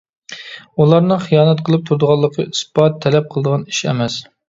[0.83, 4.23] ئۇلارنىڭ خىيانەت قىلىپ تۇرىدىغانلىقى ئىسپات تەلەپ قىلىدىغان ئىش ئەمەس.